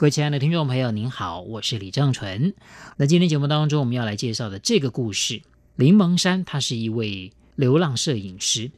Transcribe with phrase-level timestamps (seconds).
[0.00, 2.54] 各位亲爱的听众朋友，您好，我是李正淳。
[2.96, 5.42] 那今天节目当中，我们要来介绍的这个故事，
[5.76, 8.70] 林蒙山，他是一位流浪摄影师，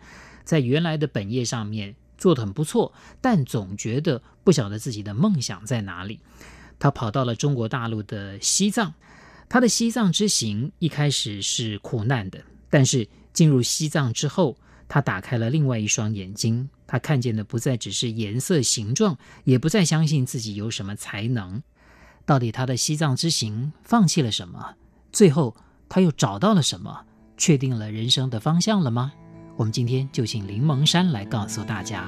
[0.43, 6.19] 在原来的本业上面做得很不错，但总觉得不晓得自己的梦想在哪里。
[6.81, 8.93] 他跑到了中国大陆的西藏，
[9.49, 14.57] 他的西藏之行一开始是苦难的，但是进入西藏之后，
[14.93, 16.69] 他打开了另外一双眼睛。
[16.87, 21.63] 他看见的不再只是颜色、形状，也不再相信自己有什么才能。
[22.27, 24.75] 到底他的西藏之行放弃了什么？
[25.11, 25.57] 最后
[25.89, 27.07] 他又找到了什么？
[27.39, 29.15] 确定了人生的方向了吗？
[29.57, 32.07] 我们今天就请林蒙山来告诉大家。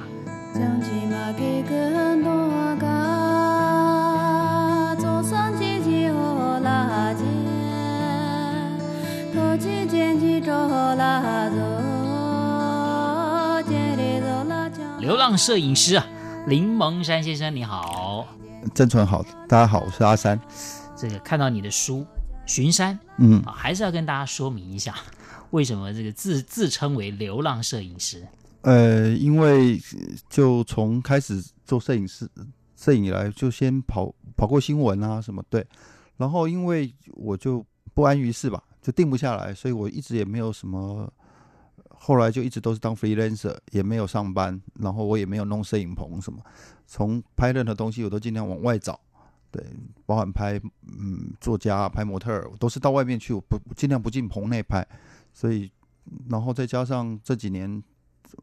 [15.25, 16.07] 浪摄影师啊，
[16.45, 18.27] 林蒙山先生，你好。
[18.75, 20.39] 正淳好，大家好，我是阿山。
[20.95, 22.01] 这个看到你的书
[22.45, 24.93] 《巡山》，嗯，还是要跟大家说明一下，
[25.49, 28.23] 为什么这个自自称为流浪摄影师？
[28.61, 29.81] 呃，因为
[30.29, 32.29] 就从开始做摄影师，
[32.75, 35.65] 摄影以来就先跑跑过新闻啊什么，对。
[36.17, 41.11] 然后因为我就不安于世吧，就定不下来，所以我一直也没有什么。
[41.97, 46.39] 后来就一直都是当 freelancer，也没有上班，然后我也没有弄摄影棚什么。
[46.85, 48.99] 从拍任何东西，我都尽量往外找，
[49.51, 49.65] 对，
[50.05, 54.87] 包含拍嗯作家、拍模特儿，我都是到外面去，我不尽量不进棚内拍。
[55.33, 55.71] 所以，
[56.29, 57.83] 然后再加上这几年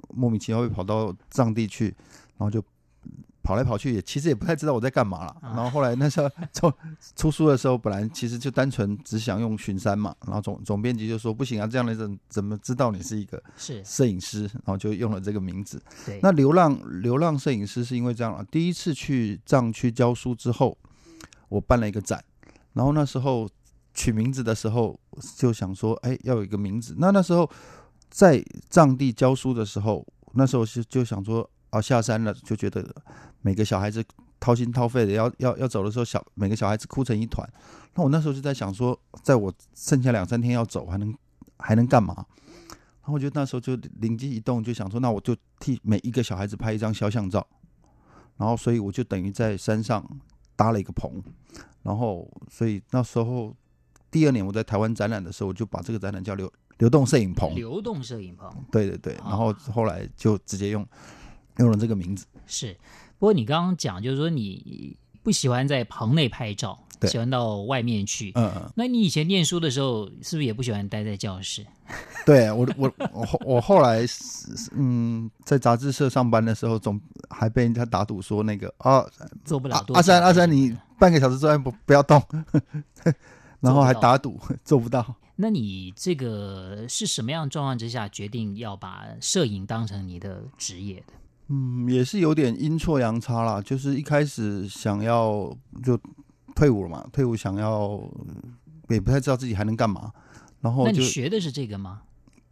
[0.09, 1.95] 莫名其妙会跑到藏地去，
[2.37, 2.63] 然后就。
[3.43, 6.73] 跑来跑去也其实也不太知道我在干嘛了，然后后来那时候 出
[7.17, 14.43] 出书的时候，本来其实就单纯只想用巡山嘛，然后总总编辑就说不行啊，这样的人怎么知道你是一个是摄影师？
[14.43, 15.83] 然后就用了这个名字。
[16.07, 20.79] 对，那流浪流浪摄影师是因为这样啊，第一次去藏区教书之后，
[21.49, 22.23] 我办了一个展，
[22.75, 23.49] 然后那时候
[23.93, 24.97] 取名字的时候
[25.37, 26.95] 就想说，哎，要有一个名字。
[26.99, 27.51] 那那时候
[28.09, 28.41] 在
[28.71, 31.51] 藏地教书的时候，那时候是就想说。
[31.73, 32.87] 啊，下山了就觉得
[33.41, 34.05] 每个小孩子
[34.39, 37.49] 掏心掏肺的要要要走的时候，小每个小孩子哭成一团。
[37.95, 41.15] 那我那时候就在想说，在我剩下两三天要走，还能
[41.59, 42.15] 还能干嘛？
[43.01, 47.47] 然后我就那时候就灵机一动，就想说，那我就替每一个小孩子拍一张肖像照。
[48.37, 50.07] 然后，所以我就等于在山上
[50.55, 51.23] 搭了一个棚。
[51.83, 53.57] 然后，所以那时候
[54.11, 57.55] 第二年我在台湾展览的时候，我就把这个展览叫流流动摄影棚。
[57.55, 58.51] 流动摄影棚。
[58.71, 59.15] 对对对。
[59.25, 60.87] 然后后来就直接用。
[61.59, 62.77] 用了这个名字是，
[63.19, 68.33] 不过你刚刚讲就是说你不喜欢在棚内拍照，喜欢到外面去。
[68.35, 68.73] 嗯嗯。
[68.75, 71.65] 那你以前念书的时候，是不是也不喜欢待在教室？
[72.25, 74.05] 对我我我后我后来
[74.73, 79.05] 嗯，在杂志社上班的时候，总还被人家打赌说那个啊
[79.45, 79.95] 做不了多。
[79.95, 82.21] 阿三阿三，你半个小时之外不不要动，
[83.61, 85.15] 然后还打赌 做不到。
[85.37, 91.13] 那你这个是什么样状况之下决定要把摄影当成你的职业的？
[91.49, 93.61] 嗯，也是有点阴错阳差啦。
[93.61, 95.99] 就是一开始想要就
[96.55, 98.01] 退伍了嘛，退伍想要
[98.89, 100.13] 也不太知道自己还能干嘛。
[100.61, 102.03] 然后就，那你学的是这个吗？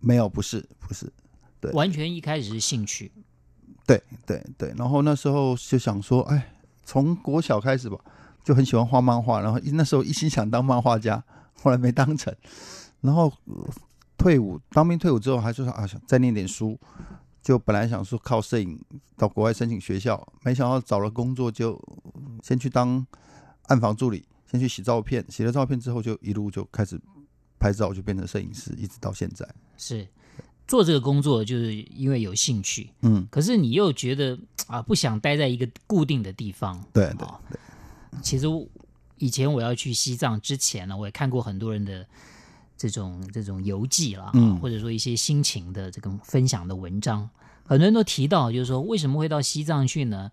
[0.00, 1.12] 没有，不是，不是，
[1.60, 3.12] 对，完全一开始是兴趣。
[3.86, 7.98] 对对对，然后那时候就想说，哎，从国小开始吧，
[8.42, 11.22] 就很喜欢画漫画，然后那时候一心想当漫画家，
[11.62, 12.34] 后来没当成。
[13.00, 13.32] 然后
[14.16, 16.78] 退伍，当兵退伍之后，还说啊，想再念点书。
[17.42, 18.78] 就本来想说靠摄影
[19.16, 21.80] 到国外申请学校，没想到找了工作就
[22.42, 23.06] 先去当
[23.68, 27.00] 暗房助理，先去洗照片，洗了照片之后就一路就开始
[27.58, 29.48] 拍照，就变成摄影师，一直到现在。
[29.78, 30.06] 是
[30.68, 36.82] 做这个工作就是因为有兴趣，嗯，可是你又觉得啊不想待在一个固定的地方。
[36.92, 37.58] 对对对。
[38.22, 38.46] 其实
[39.16, 42.06] 以前我要去西藏之前呢，我也看过很多人的。
[42.80, 47.28] 这种这种游记了，嗯，或者说一些心情的这种分享的文章，
[47.62, 50.30] 很多人都提到，就是说为什么会到西藏去呢？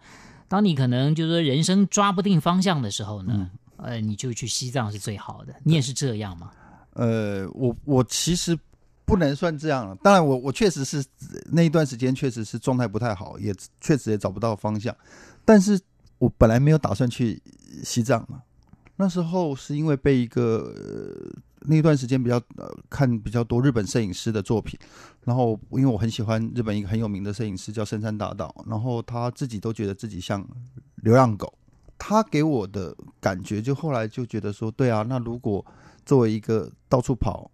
[0.47, 5.53] 当你可能就是说人生抓不定方向的时候呢，嗯、呃，你就去西藏是最好的。
[5.61, 6.51] 你也是这样吗？
[6.94, 8.57] 呃，我我其实
[9.03, 9.93] 不能算这样了。
[10.01, 11.03] 当然我，我我确实是
[11.51, 14.95] 那一段时间确实是状态不太好，也确实也找不到方向。
[15.43, 15.77] 但是
[16.17, 17.41] 我本来没有打算去
[17.83, 18.41] 西藏嘛，
[18.95, 20.73] 那时候是因为被一个。
[21.69, 24.79] 那段时间比较呃看比较多日本摄影师的作品，
[25.25, 30.47] 然后因为我很喜欢日本一个很有名的摄影师叫深山大道，然后他自己都觉得自己像
[31.03, 31.53] 流浪狗，
[31.97, 35.65] 他给我的感觉就后来就觉得说，对啊，那如果
[36.05, 37.51] 作为一个到处跑，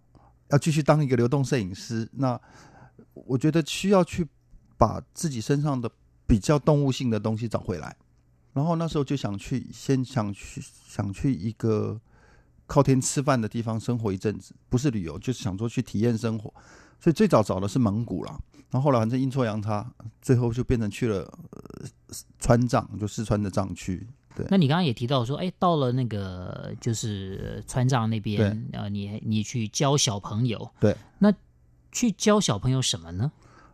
[0.50, 2.40] 要继续当一个流动摄影师，那
[3.14, 4.24] 我觉得需要去
[4.78, 5.90] 把自己身上的
[6.24, 7.96] 比较动物性的东西找回来，
[8.52, 12.00] 然后那时候就想去，先想去想去一个。
[12.66, 16.52] 靠天吃饭的地方生活一阵子，不是旅游，就是想说去体验生活。
[17.00, 18.38] 所以最早找的是蒙古啦，
[18.70, 19.86] 然后后来反正阴错阳差，
[20.22, 21.18] 最后就变成去了、
[21.50, 21.86] 呃、
[22.38, 24.06] 川藏，就四川的藏区。
[24.34, 30.70] 对，那你刚刚也提到说，哎，到了那个就是川藏那边，然后你你去教小朋友。
[30.80, 31.32] 对，那
[31.92, 33.30] 去教小朋友什么呢？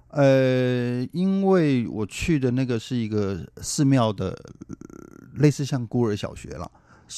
[0.08, 4.37] 呃，因为我去的那个是一个寺庙的，
[5.34, 6.69] 类似像孤儿小学了。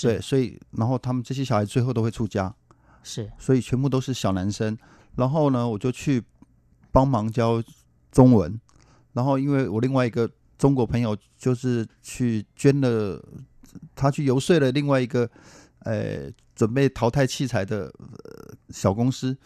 [0.00, 2.54] 对，所以然后他们这些小孩最后都会出家，
[3.02, 4.76] 是，所以全部都是小男生。
[5.16, 6.22] 然后呢，我就去
[6.90, 7.62] 帮忙教
[8.10, 8.58] 中文。
[9.12, 13.22] 然后因为我另外一个中国朋友就是去捐了，
[13.94, 15.28] 他去游说了另外一个
[15.80, 17.92] 呃准备淘汰器材的
[18.70, 19.36] 小公司，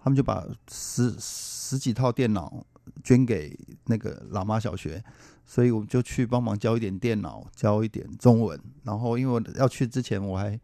[0.00, 2.64] 他们就把十十几套电脑
[3.04, 5.02] 捐给那个喇嘛小学。
[5.48, 8.60] 所以我就去帮忙教一点电脑，教一点中文。
[8.82, 10.58] 然后因为我要去之前，我还，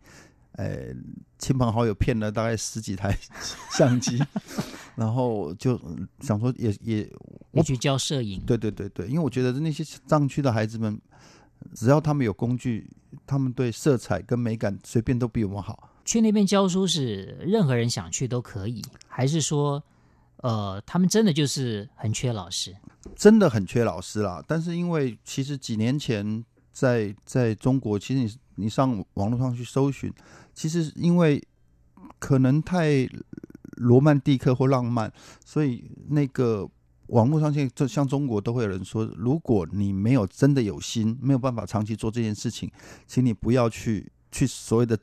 [0.52, 0.92] 呃，
[1.38, 3.16] 亲朋好友骗了大概十几台
[3.70, 4.20] 相机，
[4.96, 5.80] 然后就
[6.18, 7.08] 想说也也，
[7.52, 8.42] 我去教摄影。
[8.44, 11.00] 对对对对，因为我觉得那些藏区的孩子们，
[11.74, 12.90] 只要他们有工具，
[13.24, 15.90] 他们对色彩跟美感随便都比我们好。
[16.04, 19.80] 去那边教书是任何人想去都可以，还是说，
[20.42, 22.76] 呃，他们真的就是很缺老师？
[23.16, 30.12] 真的很缺老师啦，但是因为其实几年前在在中国，其实你你上网络上去搜寻，
[30.52, 31.42] 其实因为
[32.18, 33.08] 可能太
[33.76, 35.12] 罗曼蒂克或浪漫，
[35.44, 36.68] 所以那个
[37.06, 42.70] 网络上现在像中国都会有人说，如果你没有真的有心，没有办法长期做这件事情，
[43.06, 44.10] 请你不要去。
[44.32, 44.98] 去所谓的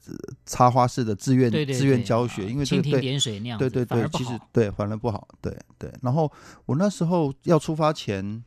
[0.45, 5.93] 插花式的志愿志愿教学，因为这个蜻蜓点水那样，对对对，其实对反而不好，对对。
[6.01, 6.29] 然后
[6.65, 8.43] 我那时候要出发前，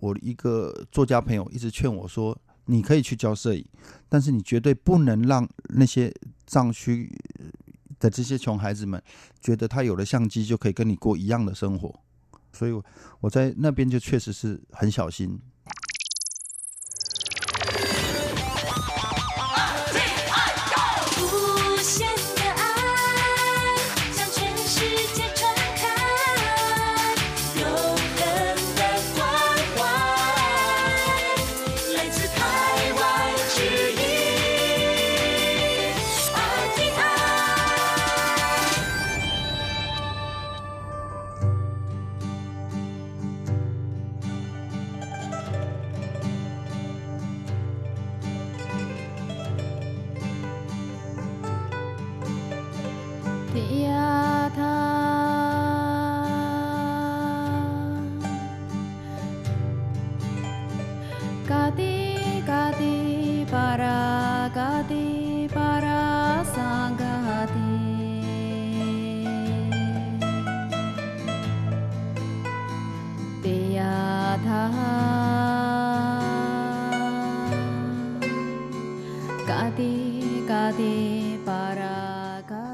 [0.00, 3.62] 我一个作家朋友一直劝我说：“你可以去教摄影，
[4.08, 6.12] 但是你绝对不能让那些
[6.46, 7.12] 藏区
[8.00, 9.00] 的这些穷孩子们
[9.40, 11.94] 觉得他有了相机就可以跟你过一样的生活。”
[12.52, 12.72] 所以
[13.20, 15.38] 我在那边就确实是很小心。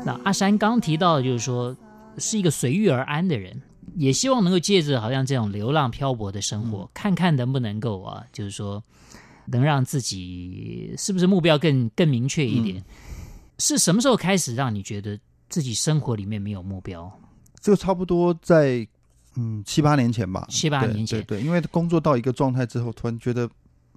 [0.04, 1.76] 那阿山刚提到就是说，
[2.18, 3.62] 是一个随遇而安的人，
[3.94, 8.82] 也希望能够借着好像这种流浪漂泊的生活，嗯、看看能不能够啊，就是说
[9.46, 12.78] 能让自己是不是目标更更明确一点？
[12.78, 12.84] 嗯、
[13.58, 15.18] 是什么时候开始让你觉得
[15.49, 17.11] 自己生活里面没有目标？
[17.61, 18.87] 就差不多在
[19.37, 23.49] 嗯七八年前吧，七八年前，对，对，对，因为工作到一个状态之后，突然觉得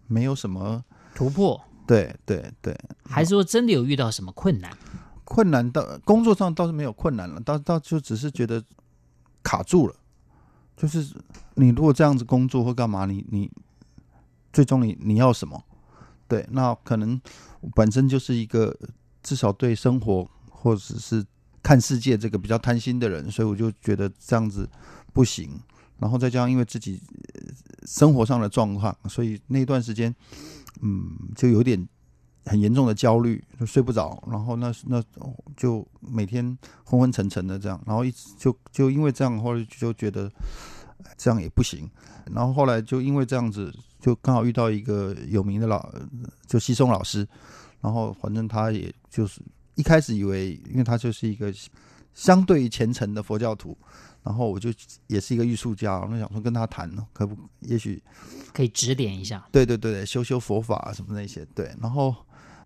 [0.07, 0.83] 没有什么
[1.13, 1.59] 突破。
[1.87, 4.75] 对对对，还是说真的有遇到什么困难？
[5.23, 8.63] 困难到工作上倒是没有困难了，到到就只是觉得
[9.43, 9.95] 卡住了。
[10.77, 11.07] 就是
[11.53, 13.49] 你如果这样子工作或干嘛，你你
[14.55, 15.61] 最终你你要什么？
[16.27, 17.19] 对，那可能
[17.75, 18.73] 本身就是一个
[19.21, 21.25] 至少对生活或者是
[21.61, 24.69] 看世界这个比较贪心的人，所以我就觉得这样子
[25.13, 25.59] 不行。
[25.99, 27.01] 然后再加上因为自己
[27.85, 30.15] 生活上的状况，所以那段时间。
[30.81, 31.87] 嗯，就有点
[32.45, 35.01] 很严重的焦虑，就睡不着，然后那那
[35.55, 36.45] 就每天
[36.83, 40.29] 昏昏沉沉的这样，然后一直就就因为这样，后来就觉得
[41.17, 41.89] 这样也不行，
[42.31, 45.89] 然后后来就因为这样子，就刚好遇到一个有名的老，
[46.47, 47.27] 就西松老师，
[47.81, 49.41] 然后反正他也就是
[49.75, 51.53] 一开始以为，因为他就是一个
[52.13, 53.77] 相对于虔诚的佛教徒，
[54.23, 54.69] 然后我就
[55.07, 58.01] 也是一个艺术家，我就想说跟他谈，可不也许
[58.53, 59.45] 可以指点一下？
[59.51, 61.45] 对对对，修修佛法什么那些。
[61.53, 62.15] 对，然后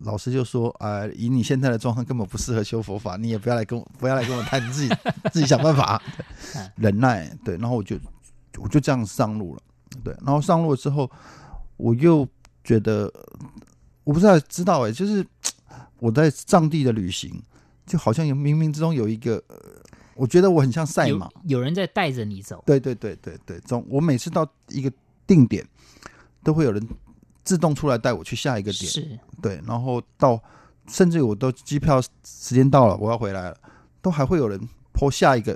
[0.00, 4.94] 老师就说：“啊、呃，以你现在的状况，根本不适合修佛法，你也不要来跟我，不要来跟我谈，你自己
[5.30, 6.00] 自己想办法，
[6.76, 7.98] 忍耐。”对，然后我就
[8.58, 9.62] 我就这样上路了。
[10.04, 11.10] 对，然后上路了之后，
[11.76, 12.26] 我又
[12.64, 13.12] 觉得
[14.04, 15.26] 我不知道知道哎，就是。
[16.00, 17.30] 我在藏地的旅行，
[17.84, 19.40] 就好像有冥冥之中有一个，
[20.14, 22.62] 我觉得我很像赛马，有，有人在带着你走。
[22.64, 24.90] 对对对对对，总我每次到一个
[25.26, 25.62] 定点，
[26.42, 26.82] 都会有人
[27.44, 28.90] 自动出来带我去下一个点。
[28.90, 30.42] 是，对，然后到
[30.88, 33.56] 甚至我都机票时间到了，我要回来了，
[34.00, 34.58] 都还会有人
[34.94, 35.54] po 下一个，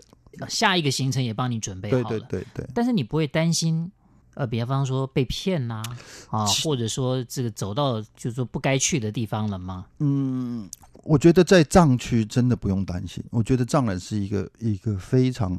[0.49, 2.05] 下一个行程也帮你准备好了。
[2.09, 3.91] 对对对对，但是你不会担心。
[4.37, 5.81] 呃，比方说被骗呐，
[6.29, 9.87] 啊，或者说这个走到就是说不该去的地方了吗？
[10.00, 10.69] 嗯，
[11.05, 13.23] 我觉得在藏区真的不用担心。
[13.31, 15.57] 我觉得藏人是一个一个非常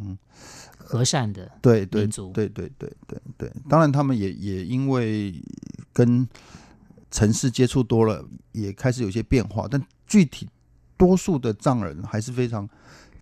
[0.77, 3.49] 和善的对对民族，对对对对对。
[3.69, 5.33] 当然，他们也也因为
[5.93, 6.27] 跟
[7.11, 9.69] 城市接触多了，也开始有些变化。
[9.71, 10.49] 但具体
[10.97, 12.69] 多数的藏人还是非常。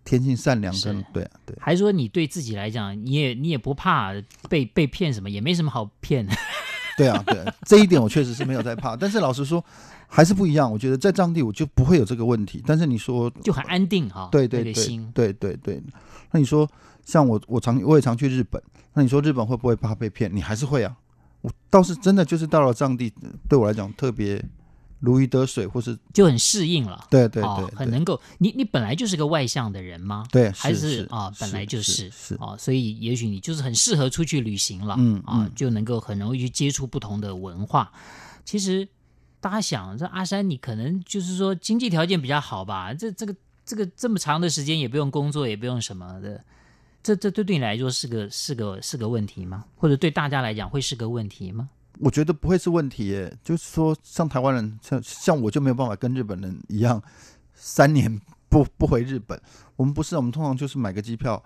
[0.04, 1.56] 天性善良跟，对啊，对。
[1.60, 4.14] 还说你对自己来讲，你也你也不怕
[4.50, 6.34] 被被骗什么，也没什么好骗的。
[6.98, 8.96] 对啊，对啊，这一点我确实是没有在怕。
[8.96, 9.64] 但是老实说，
[10.08, 10.72] 还是不一样。
[10.72, 12.64] 我觉得在藏地我就不会有这个问题。
[12.68, 14.74] 但是你说就很安定哈，对对对，
[15.14, 15.82] 对对对。
[16.32, 16.70] 那你说
[17.04, 18.62] 像我，我常我也常去日本。
[18.94, 20.30] 那你说日本会不会怕被骗？
[20.32, 20.96] 你还是会啊。
[21.42, 23.12] 我倒是真的就是到了藏地，
[23.50, 24.44] 对我来讲特别。
[25.04, 27.06] 如鱼得水，或是就很适应了。
[27.10, 28.18] 对对对，哦、很能够。
[28.38, 30.26] 你你本来就是个外向的人吗？
[30.32, 34.96] 对，还是啊、哦，本来就是是，啊哦，所以也许你就是很适合出去旅行了。
[34.98, 37.92] 嗯啊、哦，就能够很容易去接触不同的文化。
[38.46, 38.88] 其实
[39.42, 42.94] 大家想，这阿山你可能就是说经济条件比较好吧？
[42.94, 46.42] 这这个这个这么长的时间也不用工作，也不用什么的，
[47.04, 49.66] 这这对对你来说是个是个是个问题吗？
[49.76, 51.68] 或者对大家来讲会是个问题吗？
[52.00, 57.02] 我觉得不会是问题耶，就是说，像台湾人，像像我就没有办法跟日本人一样，
[57.54, 58.20] 三年
[58.50, 59.40] 不 不回日本。
[59.76, 61.42] 我们不是，我们通常就是买个机票，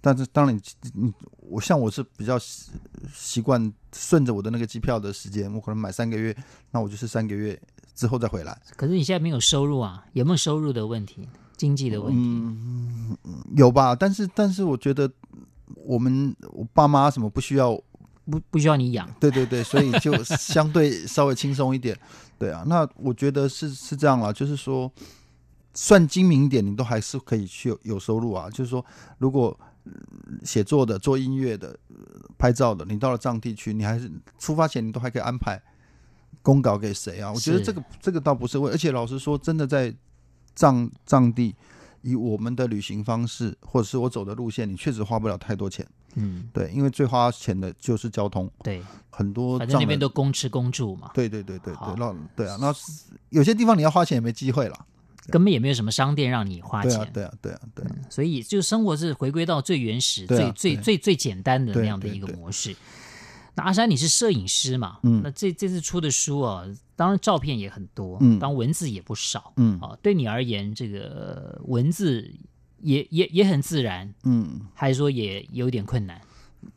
[0.00, 0.60] 但是当然你，
[0.94, 2.72] 你我像我是比较习
[3.12, 6.36] 习惯顺着我的那个机票的时间，我可能买三个月，
[6.72, 7.60] 那我就是三个月
[7.94, 8.60] 之后再回来。
[8.76, 12.18] 可是你现在没有收入啊，有没有收入的问题，经济的问题？
[12.18, 13.16] 嗯，
[13.56, 15.08] 有吧，但是但是我觉得
[15.76, 17.80] 我们我爸妈什么不需要。
[18.30, 21.98] 不不需要你养，对对对，所以就相对 稍微轻松一点，
[22.38, 22.64] 对啊。
[22.66, 24.90] 那我觉得是是这样了，就是说，
[25.74, 28.48] 算精明一点，你都还是可以去有，有收入啊。
[28.48, 28.84] 就是说，
[29.18, 29.58] 如果
[30.42, 31.78] 写作的、做音乐的、
[32.38, 35.62] 拍照的，你到了藏地区，你还是出发前你都还可以安排
[36.40, 37.30] 公稿给谁啊？
[37.30, 39.94] 我觉得这个这个倒不是问，而且老实说，真的在
[40.54, 41.54] 藏藏地，
[42.04, 45.84] 以我们的旅行方式或者是我走的路线，你确实花不了太多钱。
[46.16, 48.48] 嗯，对，因为最花钱的就是交通。
[48.62, 48.80] 对，
[49.10, 51.10] 很多反正那边都公吃公住嘛。
[51.14, 52.72] 对对对对对，那对啊，那
[53.30, 54.86] 有些地方你要花钱也没机会了，
[55.28, 56.90] 根本也没有什么商店让你花钱。
[56.90, 62.76] 对啊对啊对啊对所以就生活是回归到最原始、最最最最简单的那样的一个模式。
[63.54, 64.98] 那阿山，你是摄影师嘛？
[65.02, 66.64] 嗯，那这这次出的书啊，
[66.96, 72.32] 当然照片也很多，嗯，当文字也不少，嗯啊，对你而言，这个文字。
[72.80, 76.20] 也也也很自然，嗯，还是说也有点困难？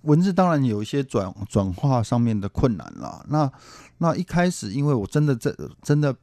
[0.04, 3.26] 文字当然有一些转转化上面的困难啦。
[3.28, 3.52] 那
[3.98, 6.16] 那一开始，因为我真的真真的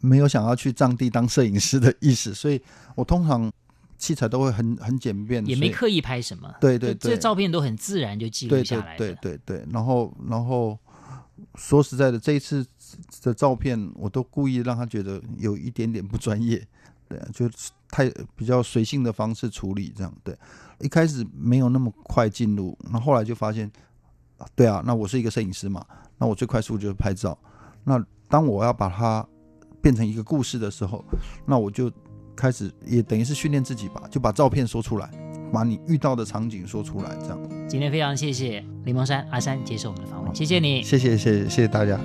[0.00, 2.58] 没有想要去藏地当摄影师的意思，所以
[2.94, 3.52] 我通常
[3.98, 6.52] 器材都会很很简便，也没刻意拍什么。
[6.60, 8.96] 对对对，这照片都很自然就记录下来。
[8.96, 10.78] 对对对对，然后然后
[11.54, 12.66] 说实在的，这一次
[13.22, 16.66] 的照片我都故意让他觉得有一点点不专业。
[17.08, 17.48] 对啊，就
[17.88, 20.12] 太比较随性的方式处理这样。
[20.24, 20.36] 对，
[20.80, 23.70] 一开始没有那么快进入，那后来就发现，
[24.56, 25.86] 对啊，那我是一个摄影师嘛，
[26.18, 27.38] 那我最快速就是拍照。
[27.84, 29.24] 那当我要把它
[29.80, 31.04] 变成一个故事的时候，
[31.46, 31.88] 那我就
[32.36, 35.10] 开始也等于是训练自己吧，就把照片说出来，
[35.52, 37.38] 把你遇到的场景说出来，这样。
[37.68, 41.98] 今天非常谢谢林蒙山阿山接受我们的访问，谢谢你，谢谢谢谢谢谢大家。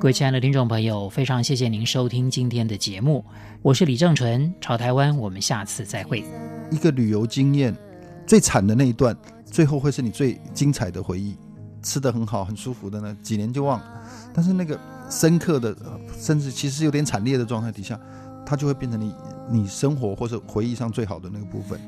[0.00, 3.24] 各位亲爱的听众朋友，非常谢谢您收听今天的节目，
[3.62, 6.24] 我是李正淳，朝台湾，我们下次再会。
[6.70, 7.76] 一个旅游经验
[8.26, 11.36] 最惨的那一段，最后会是你最精彩的回忆。
[11.82, 14.02] 吃的很好，很舒服的呢，几年就忘了。
[14.34, 14.78] 但是那个
[15.10, 15.76] 深刻的，
[16.18, 17.98] 甚至其实有点惨烈的状态底下，
[18.44, 19.14] 它就会变成你
[19.48, 21.78] 你生活或者回忆上最好的那个部分。